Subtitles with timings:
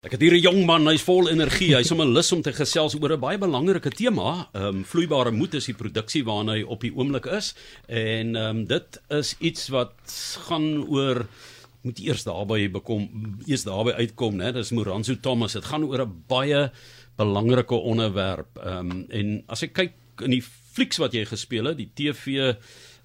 [0.00, 1.74] Ek het hier 'n jong man, hy's vol energie.
[1.76, 4.48] Hy's om 'n lus om te gesels oor 'n baie belangrike tema.
[4.54, 7.54] Ehm um, vloeibare moed is die produksie waarna hy op die oomblik is.
[7.86, 9.92] En ehm um, dit is iets wat
[10.48, 11.26] gaan oor
[11.82, 13.10] moet eers daarby bekom,
[13.46, 14.52] eers daarby uitkom, né?
[14.52, 15.52] Dis Moranzo Thomas.
[15.52, 16.70] Dit gaan oor 'n baie
[17.16, 18.56] belangrike onderwerp.
[18.56, 19.92] Ehm um, en as ek kyk
[20.24, 22.56] in die flieks wat jy gespeel het, die TV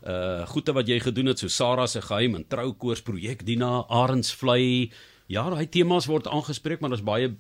[0.08, 4.92] uh goeie wat jy gedoen het so Sarah se geheim en troukoors projek Dina Arendsvlei
[5.26, 7.32] Ja, daai temas word aangespreek, maar daar's baie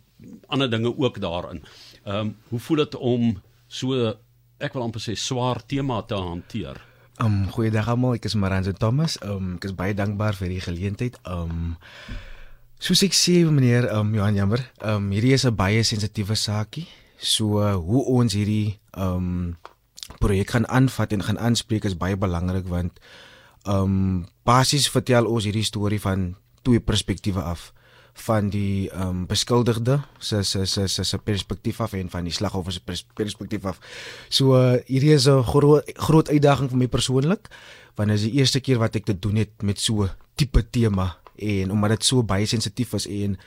[0.47, 1.63] ander dinge ook daarin.
[2.03, 4.13] Ehm um, hoe voel dit om so
[4.57, 6.81] ek wil amper sê swaar tema te hanteer?
[7.17, 9.19] Ehm um, goeiedag almal, ek is Maranzo Thomas.
[9.21, 11.19] Ehm um, ek is baie dankbaar vir die geleentheid.
[11.23, 11.75] Ehm um,
[12.79, 16.35] soos ek sê meneer ehm um, Johan Jammer, ehm um, hierdie is 'n baie sensitiewe
[16.35, 16.87] saakie.
[17.17, 19.57] So uh, hoe ons hierdie ehm um,
[20.19, 22.99] projek gaan aanvat en gaan aanspreek is baie belangrik want
[23.65, 27.73] ehm um, basies vertel ons hierdie storie van twee perspektiewe af
[28.15, 32.33] van die ehm um, beskuldigde se se se se se perspektief af en van die
[32.33, 32.81] slagoffer se
[33.13, 33.79] perspektief af.
[34.29, 37.49] So uh, hierdie is 'n groot groot uitdaging vir my persoonlik
[37.95, 41.17] want dit is die eerste keer wat ek dit doen het met so tipe tema
[41.35, 43.37] en omdat dit so baie sensitief is en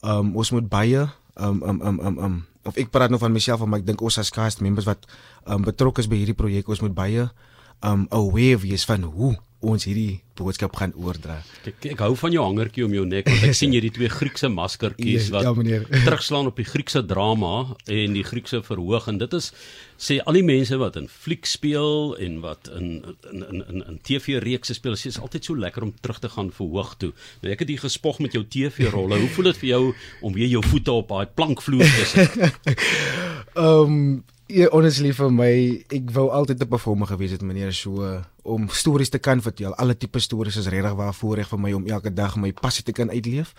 [0.00, 3.10] ehm um, ons moet baie ehm um, ehm um, ehm um, um, of ek praat
[3.10, 5.06] nou van myself maar ek dink ons as cast members wat
[5.44, 7.50] ehm um, betrokke is by hierdie projek ons moet baie ehm
[7.84, 11.36] um, aware wees van hoe ons hierdie boodskap gaan oordra.
[11.68, 14.10] Ek ek hou van jou hangertjie om jou nek want ek sien jy die twee
[14.10, 19.36] Griekse maskertjies wat ja, terugslaan op die Griekse drama en die Griekse verhoog en dit
[19.38, 19.52] is
[20.02, 22.90] sê al die mense wat in fliek speel en wat in
[23.30, 26.50] in in in, in TV-reekse speel, sê is altyd so lekker om terug te gaan
[26.50, 27.12] verhoog toe.
[27.44, 29.20] Nou ek het hier gespog met jou TV-rolle.
[29.22, 29.82] Hoe voel dit vir jou
[30.26, 32.38] om weer jou voete op daai plankvloer te sit?
[33.52, 34.04] Ehm um,
[34.52, 35.52] Ja, honestly vir my,
[35.96, 39.72] ek wou altyd 'n performer gewees het, meneer, so om stories te kan vertel.
[39.74, 42.92] Alle tipe stories is regtig waar voorreg vir my om elke dag my passie te
[42.92, 43.54] kan uitleef.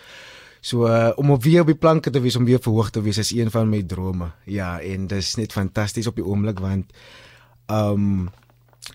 [0.61, 3.17] So uh, om op weer op die planke te wees, om weer verhoog te wees
[3.17, 4.31] is een van my drome.
[4.45, 6.93] Ja, en dit is net fantasties op die oomblik want
[7.65, 8.29] ehm um,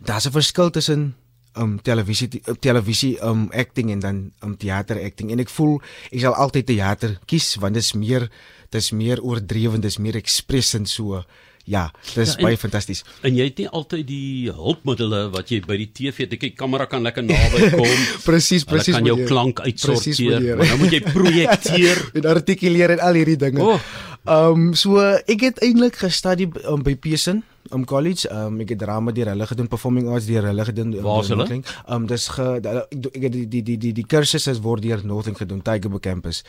[0.05, 1.17] daar's 'n verskil tussen
[1.57, 2.29] um televisie
[2.61, 5.81] televisie um acting en dan um teater acting en ek voel
[6.13, 8.31] ek sal altyd teater kies want dit is meer
[8.71, 11.25] dit is meer oordrewen, dit is meer expressend so
[11.69, 11.85] Ja,
[12.15, 13.03] dis ja, baie fantasties.
[13.27, 16.37] En jy het nie altyd die hulpmiddels wat jy by die TV het.
[16.41, 18.05] Die kamera kan lekker naby kom.
[18.25, 18.97] presies, presies.
[18.97, 20.57] Kan jou klank uitsorteer.
[20.57, 23.61] Maar nou moet jy projekteer en artikuleer en al hierdie dinge.
[23.61, 24.49] Ehm oh.
[24.55, 28.25] um, so ek het eintlik gestudie um, by Pearson om um, college.
[28.29, 30.95] Ehm um, ek het drama deur hulle gedoen, performing arts deur hulle gedoen.
[30.97, 31.49] Um, Waar is hulle?
[31.53, 35.37] Ehm um, dis ge ek het die die die die die kursusse word deur Northern
[35.37, 36.45] gedoen, Tygerberg campus.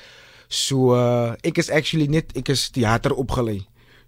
[0.48, 3.60] So uh, ek is actually net ek is teater opgelei.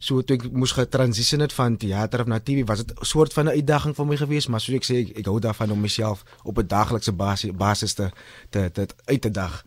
[0.01, 3.45] So toe ek moes getransition het van teater na TV, was dit 'n soort van
[3.45, 6.23] 'n uitdaging vir my geweest, maar soos ek sê, ek, ek hou daarvan om myself
[6.43, 8.09] op 'n daaglikse basis basis te
[8.49, 9.63] te te uit te dag.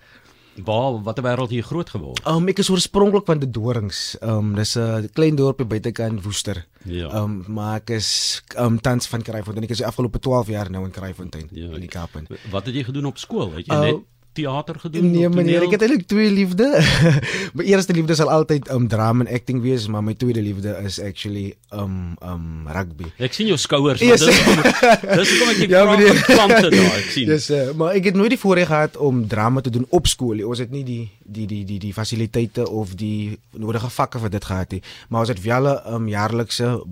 [0.63, 2.21] Waar watter wêreld jy groot geword?
[2.23, 4.17] Ehm um, ek is oorspronklik van die Dorings.
[4.21, 6.67] Ehm um, dis 'n klein dorpie buitekant Woester.
[6.85, 7.09] Ja.
[7.11, 9.65] Ehm um, maar ek is ehm um, tans van Kraaifontein.
[9.65, 12.11] Ek is die afgelope 12 jaar nou in Kraaifontein ja, in die Kaap.
[12.51, 13.53] Wat het jy gedoen op skool?
[13.55, 14.03] Het jy uh, net
[14.35, 15.11] teater gedoen?
[15.15, 16.67] Nee meneer, ek het eintlik twee liefde.
[17.57, 20.99] my eerste liefde sal altyd um drama en acting wees, maar my tweede liefde is
[21.03, 23.11] actually um um rugby.
[23.23, 24.25] Ek sien jou skouers, yes.
[24.27, 26.19] dis dis kom ek ja, meneer.
[26.27, 27.31] plante daar, ek sien.
[27.31, 30.43] Dis uh, maar ek het nooit die voorreg gehad om drama te doen op skool.
[30.49, 34.51] Ons het nie die die die die die fasiliteite of die nodige vakke vir dit
[34.51, 34.83] gehad nie.
[35.09, 36.83] Maar ons het wel 'n um jaarlikse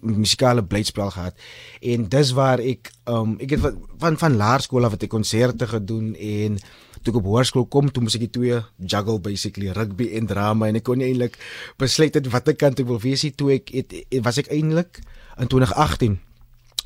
[0.00, 1.34] musikale blyspel gehad.
[1.80, 3.60] En dis waar ek um ek het
[3.98, 6.58] van van laerskool af het ek konserte gedoen en
[7.02, 10.68] toe ek op hoërskool kom, toe moes ek die twee juggle basically rugby en drama
[10.68, 11.38] en ek kon eintlik
[11.80, 13.24] besluit het watter kant ek wil wees.
[13.36, 15.00] Toe ek het, het, was ek eintlik
[15.40, 16.18] in 2018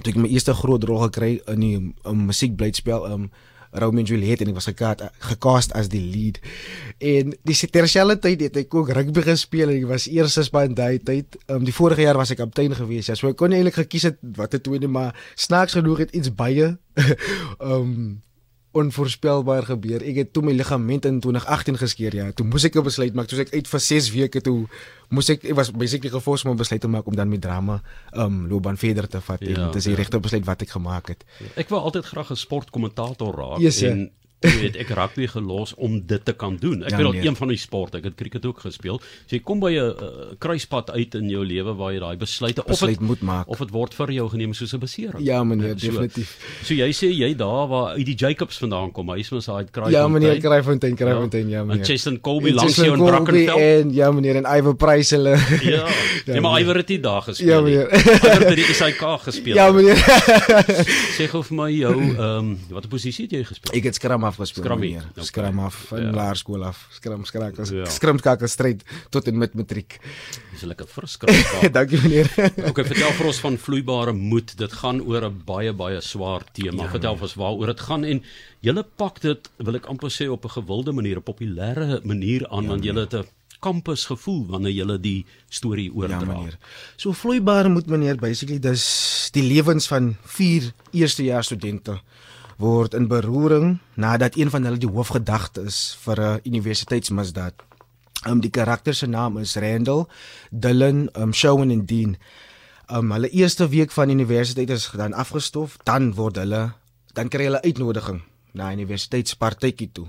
[0.03, 1.74] toe ek my eerste groot rol gekry in die
[2.06, 3.28] um, musiekblyspel um
[3.74, 5.00] Romeo and Juliet en ek was gekaat
[5.32, 6.36] gecast as die lead.
[7.03, 11.00] En die terselfde tyd het ek ook rugby gespeel en ek was eerste span daai
[11.03, 11.34] tyd.
[11.50, 13.10] Um die vorige jaar was ek kaptein gewees.
[13.10, 16.30] Ja, so ek kon eintlik gekies het watter twee nie, maar snaaks genoeg het iets
[16.30, 16.76] baie
[17.74, 18.22] um
[18.74, 20.02] onvoorspelbaar gebeur.
[20.02, 22.26] Ek het toe my ligament in 2018 geskeur ja.
[22.34, 23.28] Toe moes ek 'n besluit maak.
[23.30, 24.66] Toe ek uit vir 6 weke toe
[25.10, 27.82] moes ek ek was basically gefors om 'n besluit te maak om dan met drama
[28.12, 29.98] um loopbaan verder te vat ja, en dit is die ja.
[29.98, 31.24] regte besluit wat ek gemaak het.
[31.56, 34.10] Ek wou altyd graag 'n sportkommentator raak yes, en
[34.44, 36.82] jy weet ek rugby gelos om dit te kan doen.
[36.84, 39.00] Ek ja, weet al een van die sporte, ek het cricket ook gespeel.
[39.26, 42.64] So jy kom by 'n uh, kruispunt uit in jou lewe waar jy daai besluite
[42.64, 45.24] of dit moet maak of dit word vir jou geneem soos 'n besering.
[45.24, 46.36] Ja meneer, so, definitief.
[46.62, 49.64] So jy sê jy daar waar uit die Jacobs vandaan kom, hy is mos daai
[49.64, 49.96] kruispunt.
[49.96, 51.80] Ja meneer, kruispunt, kruispunt, ja meneer.
[51.80, 53.80] En Cheston Colby langs jou in Brackenfell.
[53.80, 55.36] En ja meneer, en Iver Price hulle.
[55.62, 55.86] Ja.
[56.34, 57.48] ja, maar Iver het dit daar gespeel.
[57.48, 57.88] Ja meneer.
[57.94, 59.54] Iver het die SAK gespeel.
[59.54, 59.96] Ja meneer.
[61.16, 63.74] Sê gou vir my jou, ehm um, watter posisie het jy gespeel?
[63.78, 64.65] Ek het skram af gespeel.
[64.65, 65.04] Scrum meneer.
[65.10, 65.25] okay.
[65.25, 66.04] Scrum af van Ja.
[66.07, 66.13] ja.
[66.13, 66.86] laerskool af.
[66.91, 67.69] Scrum skrakels.
[67.71, 67.77] Ja.
[67.77, 67.91] Ja.
[67.91, 69.98] Scrum skrakels stryd tot en met matriek.
[70.53, 71.71] Dis 'n lekker verskrik.
[71.78, 72.31] Dankie meneer.
[72.71, 74.57] Okay, vertel vir ons van vloeibare moed.
[74.59, 76.83] Dit gaan oor 'n baie baie swaar tema.
[76.84, 78.22] Ja, vertel vir ons waaroor dit gaan en
[78.60, 82.63] julle pak dit, wil ek amper sê op 'n gewilde manier, 'n populêre manier aan
[82.63, 83.27] ja, want julle het 'n
[83.60, 86.21] kampus gevoel wanneer julle die storie oordra.
[86.21, 86.59] Ja meneer.
[86.97, 92.01] So vloeibaar moet meneer basically dis die lewens van vier eerstejaars studente
[92.56, 97.54] word in beroering nadat een van hulle die hoofgedagte is vir 'n universiteitsmisdaad.
[98.27, 100.06] Um die karakter se naam is Randall,
[100.51, 102.16] Dylan, um Shawn en Dean.
[102.89, 106.72] Um hulle eerste week van universiteit is dan afgestof, dan word hulle
[107.12, 108.22] dan kry hulle uitnodiging
[108.53, 110.06] na universiteitspartytjie toe.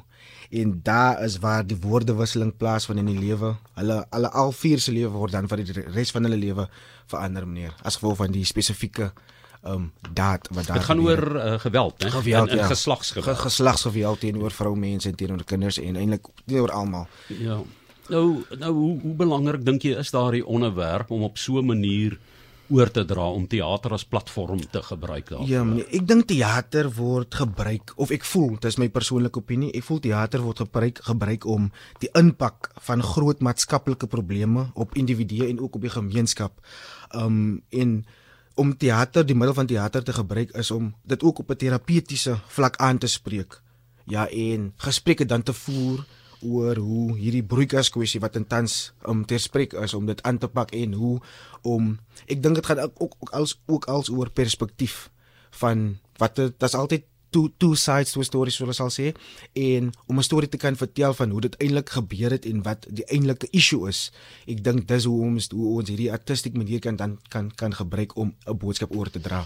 [0.50, 3.56] En daar is waar die woordewisseling plaasvind in die lewe.
[3.74, 6.70] Hulle alle al vier se lewe word dan vir die res van hulle lewe
[7.08, 9.12] verander meneer as gevolg van die spesifieke
[9.68, 12.12] um daad wat daar Dit gaan gebeur oor uh, geweld, hè?
[12.12, 12.66] geweld en, en ja.
[12.66, 13.38] geslagsgeweld.
[13.38, 17.08] Ge geslagsgeweld teenoor vroumense en teenoor kinders en eintlik teenoor almal.
[17.28, 17.60] Ja.
[18.08, 22.20] Nou, nou hoe, hoe belangrik dink jy is daardie onderwerp om op so 'n manier
[22.70, 25.46] oor te dra om teater as platform te gebruik daar?
[25.50, 29.84] Ja, meneer, ek dink teater word gebruik of ek voel, dis my persoonlike opinie, ek
[29.84, 35.60] voel teater word gebruik gebruik om die impak van groot maatskaplike probleme op individue en
[35.60, 36.62] ook op die gemeenskap
[37.14, 38.06] um en
[38.56, 42.40] om teater, die middel van teater te gebruik is om dit ook op 'n terapeutiese
[42.48, 43.62] vlak aan te spreek.
[44.06, 46.06] Ja, en gesprekke dan te voer
[46.42, 50.48] oor hoe hierdie broeikas kwessie wat intans om ter spreek is om dit aan te
[50.48, 51.22] pak en hoe
[51.62, 55.10] om ek dink dit gaan ook, ook als ook als oor perspektief
[55.50, 57.04] van wat dit is altyd
[57.36, 59.10] two two sides to a story soos hulle sal sê
[59.60, 62.88] en om 'n storie te kan vertel van hoe dit eintlik gebeur het en wat
[62.90, 64.12] die eintlike issue is.
[64.48, 68.16] Ek dink dis hoe ons hoe ons hierdie artistiek manier kan dan kan kan gebruik
[68.18, 69.46] om 'n boodskap oor te dra.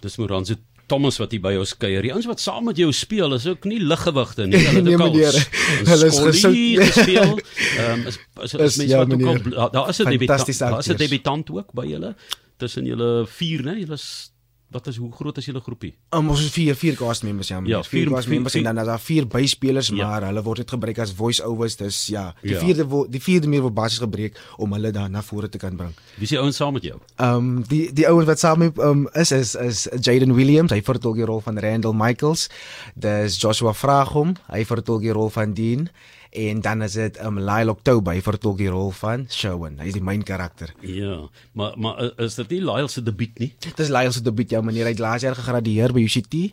[0.00, 0.54] Dis Moranzo
[0.88, 2.02] Thomas wat hier by ons kuier.
[2.02, 4.56] Die ouens wat saam met jou speel is ook nie liggewigte nie.
[4.66, 5.34] Hulle het Nee, meneer.
[5.90, 6.78] Hulle is gesout.
[6.94, 7.38] gespeel.
[7.78, 9.70] Ehm um, is is, is, Is- mense ja, wat ook al meneer.
[9.72, 10.58] daar- is 'n debutant.
[10.58, 12.14] Daar is 'n debutant ook by julle.
[12.56, 13.74] Tussen julle vier, né?
[13.82, 14.30] Julle is
[14.70, 15.92] wat is hoe groot is julle groepie?
[16.10, 17.60] Um, ons is vier vier cast members ja.
[17.64, 20.06] Ja, vier, vier- cast members vier- en dan is daar vier byspelers, Ja.
[20.08, 21.76] maar hulle word dit gebruik as voice-overs.
[21.76, 22.58] Dis ja, die Ja.
[22.60, 25.94] vierde die vierde meer word basies gebruik om hulle dan na vore te kan bring.
[26.16, 26.98] Wie is die ouens saam met jou?
[27.18, 31.14] Um die die ouens wat saam met um is is is Jaden Williams, hy vertolk
[31.16, 32.48] die rol van Randall Michaels.
[32.94, 35.88] Dis Joshua Vragom, hy vertolk die rol van Dean
[36.36, 39.78] en dan is dit um Lyle October, hy vertolk die rol van Shawn.
[39.80, 40.74] Hy is die main karakter.
[40.84, 41.16] Ja,
[41.56, 43.54] maar maar i- is dit nie Lyle se debuut nie?
[43.64, 44.84] Dit is Lyle se debuut ja, meneer.
[44.90, 46.52] Hy het laas jaar gegradueer by UCT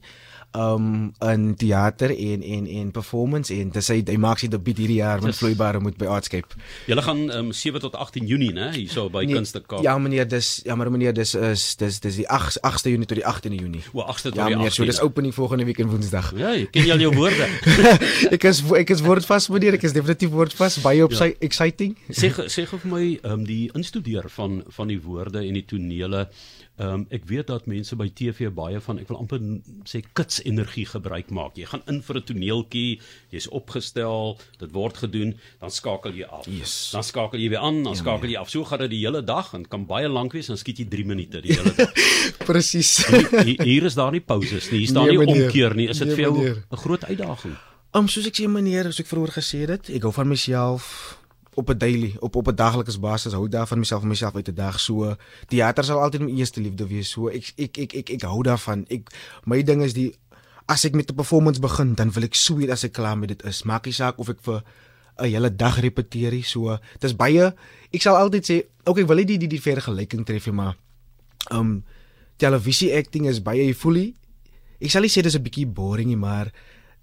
[0.56, 5.00] um in teater en en en performance en dis hy hy maak sy debuut hierdie
[5.02, 6.54] jaar met vloeibare moet by Artscape.
[6.88, 9.82] Julle gaan um, 7 tot 18 Junie, né, hierso by nee, Kunste Kaap.
[9.84, 13.18] ja meneer, dis ja maar meneer, dis is dis dis die 8 8ste Junie tot
[13.18, 13.82] die 18de Junie.
[13.94, 14.92] O, 8ste tot Ja die meneer, so 18de.
[14.94, 16.32] dis opening volgende week en Woensdag.
[16.38, 17.50] Ja, jy ken jy al jou woorde.
[18.38, 21.24] ek is ek is woordvas meneer, ek is definitief woordvas, baie op Ja.
[21.26, 21.96] sy exciting.
[22.10, 26.28] sê sê vir my um, die instudeer van van die woorde en die tonele.
[26.80, 29.40] Ehm um, ek weet dat mense by TV baie van ek wil amper
[29.86, 31.54] sê kits energie gebruik maak.
[31.56, 33.00] Jy gaan in vir 'n toneeltjie,
[33.30, 36.48] jy's opgestel, dit word gedoen, dan skakel jy af.
[36.50, 36.90] Yes.
[36.92, 38.50] Dan skakel jy weer aan, dan Ja, skakel jy af.
[38.50, 41.06] So gaan dit die hele dag en kan baie lank wees, dan skiet jy 3
[41.06, 41.94] minute die hele dag.
[42.50, 43.06] Presies.
[43.46, 44.80] Hier, hier is daar nie pauses nie.
[44.80, 45.46] Hier staan Nee, nie meneer.
[45.46, 45.90] omkeer nie.
[45.90, 46.56] Is dit Nee, vir jou.
[46.72, 47.56] 'n groot uitdaging?
[47.94, 51.18] Um soos ek sê meneer, soos ek vroeër gesê het, ek hou van myself
[51.56, 54.80] op 'n daily, op op 'n daglikse basis hou daarvan myself myself uit te daag.
[54.80, 55.16] So
[55.48, 57.10] teater sal altyd my eerste liefde wees.
[57.10, 58.86] So ek ek ek ek, ek hou daarvan.
[58.90, 59.10] Ek
[59.46, 60.14] my ding is die
[60.66, 63.44] as ek met 'n performance begin, dan wil ek sweet as ek klaar met dit
[63.44, 63.64] is.
[63.64, 64.64] Maak nie saak of ek vir
[65.18, 66.44] 'n hele dag repeteer.
[66.44, 67.54] So dis baie
[67.92, 70.76] ek sal altyd sê, okay, ek wil nie die die, die vergelyking tref nie, maar
[71.52, 71.84] um
[72.38, 74.16] televisie acting is baie jy voel nie
[74.84, 76.52] ek sal nie sê dis 'n bietjie boring nie, maar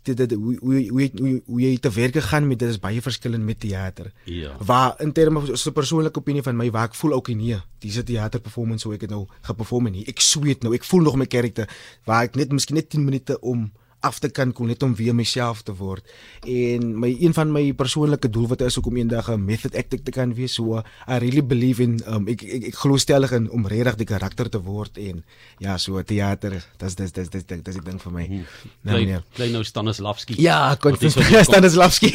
[0.03, 3.03] dit dit hoe hoe hoe hoe, hoe jy te werk gaan met dit is baie
[3.03, 4.13] verskillend met teater.
[4.25, 4.57] Ja.
[4.65, 7.61] Waar in terme van so 'n persoonlike opinie van my waar ek voel ook nee,
[7.79, 10.07] dis 'n teater performance hoe ek dit nou geperform het nie.
[10.07, 11.69] Ek sweet nou, ek voel nog my karakter
[12.05, 15.15] waar ek net miskien net 10 minute om af te kan kom net om weer
[15.15, 16.05] myself te word.
[16.47, 20.35] En my een van my persoonlike doelwitte is om eendag 'n method actor te kan
[20.35, 20.55] wees.
[20.55, 20.79] So
[21.09, 24.49] I really believe in um, ek ek, ek glo stellig in om regtig die karakter
[24.49, 25.25] te word en
[25.59, 28.27] ja, so teater, dis dis dis dis dis ek dink vir my.
[28.29, 28.45] Nou
[28.83, 29.23] Klein, meneer.
[29.35, 30.35] klein nou Stanislavski.
[30.39, 32.11] Ja, kon Wat is wat jy kom- Stanislavski.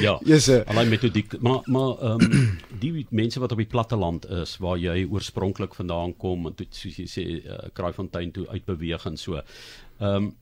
[0.00, 0.20] Ja.
[0.24, 0.48] Yes.
[0.48, 5.06] Allei metodiek, maar maar ehm um, die mense wat op die platteland is waar jy
[5.08, 9.42] oorspronklik vandaan kom en toe soos jy sê uh, Kraaifontein toe uitbeweeg en so.
[9.98, 10.32] Ehm um,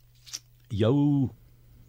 [0.70, 0.96] jou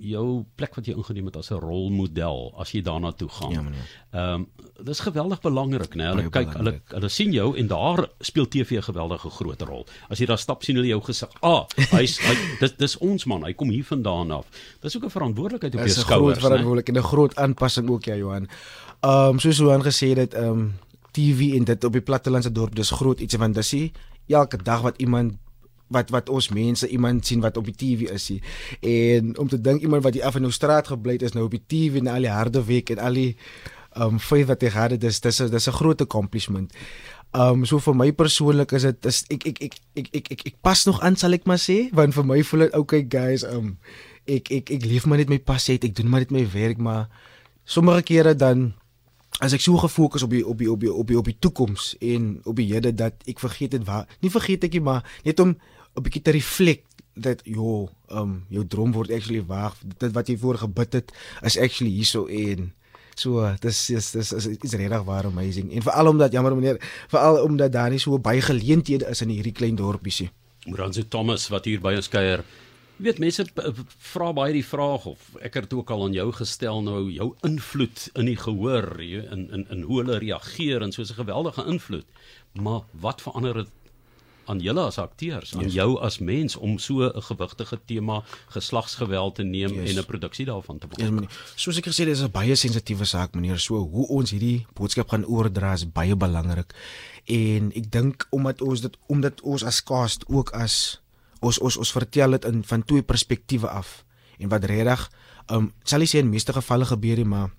[0.01, 3.51] jou plek wat jy ingeneem het as 'n rolmodel as jy daarna toe gaan.
[3.51, 3.87] Ja, meneer.
[4.11, 4.47] Ehm um,
[4.83, 6.03] dis geweldig belangrik, né?
[6.09, 9.85] Hulle Baie kyk, hulle hulle sien jou en daar speel TV 'n geweldige groot rol.
[10.09, 11.29] As jy daar stap sien hulle jou gesig.
[11.41, 14.45] Ah, hy's hy dis dis ons man, hy kom hier vandaan af.
[14.81, 17.89] Dis ook 'n verantwoordelikheid op jou Dis 'n groot skouers, verantwoordelikheid en 'n groot aanpassing
[17.89, 18.47] ook ja Johan.
[19.01, 20.73] Ehm um, soos Johan gesê het, ehm um,
[21.11, 23.91] TV en dit op die plattelandse dorp dis groot iets want dis
[24.27, 25.33] elke dag wat iemand
[25.91, 28.41] wat wat ons mense iemand sien wat op die TV is nie.
[28.79, 31.45] En om te dink iemand wat hier af in nou straat gebly het is nou
[31.45, 33.31] op die TV en al die harde werk en al die
[33.99, 36.71] um, feit wat hy gehad het dis dis is 'n groot accomplishment.
[37.31, 40.55] Um, so vir my persoonlik is dit is ek ek ek ek ek ek, ek
[40.61, 43.77] pas nog aan sal ek maar sê want vir my voel dit okay guys um,
[44.27, 45.79] ek ek ek leef maar net my passie.
[45.79, 47.07] Ek doen maar net my werk, maar
[47.63, 48.73] sommige kere dan
[49.39, 51.95] as ek so gefokus op die op die op die op die op die toekoms
[51.99, 55.39] en op die hede dat ek vergeet het waar nie vergeet ek nie, maar net
[55.39, 55.55] om
[55.95, 59.73] 'n bietjie te reflect dat jo, um jou droom word actually waar.
[59.97, 62.71] Dit wat jy voor gebid het is actually hierso en
[63.15, 65.71] so dis is dis is is regtig waar amazing.
[65.73, 69.55] En veral omdat jammer meneer, veral omdat daar nie so baie geleenthede is in hierdie
[69.55, 70.31] klein dorpies nie.
[70.65, 72.45] Moranzo Thomas wat hier by ons kuier.
[73.01, 73.45] Jy weet mense
[74.11, 78.09] vra baie die vraag of ek het ook al aan jou gestel nou jou invloed
[78.13, 82.05] in die gehoor jy, in in in hoe hulle reageer en soos 'n geweldige invloed.
[82.53, 83.69] Maar wat verander dit
[84.45, 85.73] aan julle as akteurs, aan Yes.
[85.73, 89.89] jou as mens om so 'n gewigtige tema geslagsgeweld te neem Yes.
[89.89, 91.13] en 'n produksie daarvan te Ja, maak?
[91.13, 91.29] meneer.
[91.55, 93.59] Soos ek gesê het, dis 'n baie sensitiewe saak, meneer.
[93.59, 96.73] So hoe ons hierdie boodskap gaan oordra is baie belangrik.
[97.25, 101.01] En ek dink omdat ons dit omdat ons as cast ook as
[101.39, 104.03] ons ons ons vertel dit in van twee perspektiewe af.
[104.39, 105.09] En wat regtig
[105.51, 107.51] um sal nie sê in meeste gevalle gebeur nie, maar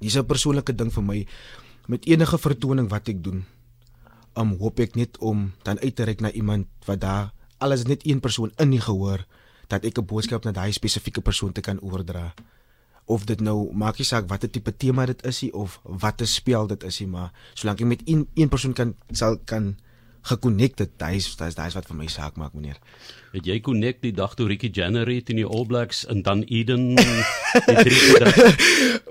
[0.00, 1.26] dis 'n persoonlike ding vir my
[1.88, 3.44] met enige vertoning wat ek doen.
[4.36, 8.04] Um hoop ek net om dan uit te reik na iemand wat daar alles net
[8.04, 9.24] een persoon in die gehoor
[9.66, 12.34] dat ek 'n boodskap na daai spesifieke persoon te kan oordra.
[13.04, 16.66] Of dit nou maak nie saak watter tipe tema dit is nie of watter spel
[16.66, 19.76] dit is nie maar solank ek met een een persoon kan sal kan
[20.30, 22.76] is daai is daai is wat vir my saak maak meneer
[23.36, 27.74] Het jy connect die dag toe Ricky Jenner teen die All Blacks in Dunedin die
[27.84, 28.62] drie gedruk?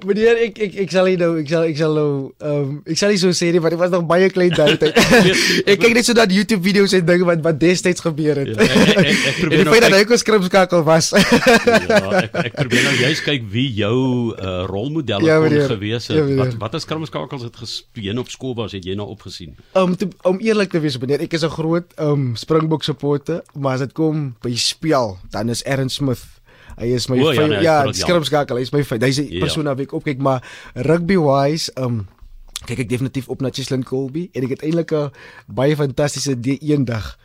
[0.05, 2.07] meneer ek ek ek sal nie nou ek sal ek sal nou
[2.41, 4.77] ehm um, ek sal nie so sê nie want ek was nog baie klein daai
[4.81, 8.49] tyd ek kyk net so dat YouTube video's en dinge wat wat destyds gebeur het
[8.55, 11.11] Ja, ek- ek- ek- probeer en nou feit dat kyk- hy ook 'n skripskakel was
[11.15, 13.97] ja, ek ek probeer nou juist kyk wie jou
[14.33, 16.17] uh, rolmodelle Ja, kon gewees het.
[16.17, 16.41] Ja, meneer.
[16.41, 19.53] wat wat as kramskakels het gespeen op skool was, het jy nou opgesien?
[19.77, 23.73] Om te, om eerlik te wees, meneer, ek is 'n groot um Springbok supporter, maar
[23.73, 26.23] as dit kom by spel, dan is Aaron Smith.
[26.77, 27.95] Hy is my O, ja, nee, ja, briljant.
[27.95, 29.05] skrimskakel, hy is my fave.
[29.05, 29.39] Hy's 'n Ja.
[29.39, 30.43] persoon wat ek opkyk, maar
[30.75, 32.07] rugby wise, um
[32.65, 35.11] kyk ek definitief op na Cheslin Colby en ek het eintlik 'n
[35.47, 37.17] baie fantastiese idee eendag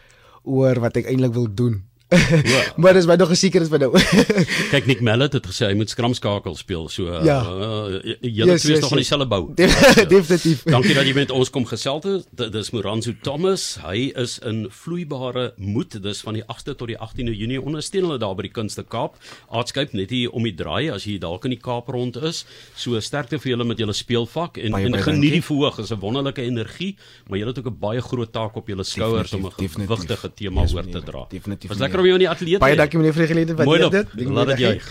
[0.44, 1.82] oor wat ek eintlik wil doen.
[2.80, 3.90] maar dis my nog geseker is vir nou.
[4.74, 6.88] Kyk Nick Mallet het gesê hy moet skramskakel speel.
[6.88, 7.40] So uh, Ja.
[7.42, 9.08] uh, julle Yes, twee is yes, nog in yes.
[9.08, 9.42] dieselfde bou.
[10.14, 10.62] definitief.
[10.64, 12.26] Dankie dat jy met ons kom gesels het.
[12.36, 13.78] Dit is Moranzo Thomas.
[13.84, 15.98] Hy is in vloeibare moed.
[16.02, 19.16] Dis van die 8de tot die 18de Junie ondersteun hulle daar by die Kunste Kaap.
[19.50, 22.44] Aardskyp net hier om die draai as jy dalk in die Kaap rond is.
[22.74, 25.78] So sterkte vir julle met julle speelvak en Baie, en baie geniet die verhoog.
[25.80, 26.96] Is 'n wonderlike energie,
[27.28, 29.96] maar jy het ook 'n baie groot taak op julle skouers om 'n Definitief, definitief.
[29.98, 31.26] gewigtige tema Yes, oor te dra.
[31.30, 33.64] Definitief, Was lekker om jou in die ateljee te Baie dankie meneer vir die geleentheid.
[33.68, 34.18] Mooi Waardeer dop.
[34.18, 34.34] dit.
[34.40, 34.90] Laat dit juig.